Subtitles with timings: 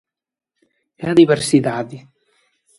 [1.03, 1.97] E a diversidade?